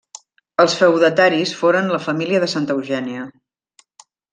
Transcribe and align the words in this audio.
Els 0.63 0.75
feudataris 0.79 1.53
foren 1.61 1.95
la 1.95 2.03
família 2.09 2.43
de 2.47 2.51
Santa 2.59 2.79
Eugènia. 2.79 3.33